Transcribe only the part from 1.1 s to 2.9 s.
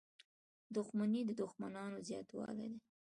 د دوښمنانو زیاتوالی دی.